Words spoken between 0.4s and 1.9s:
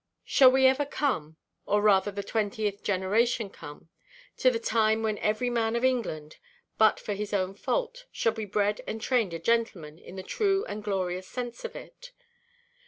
we ever come—or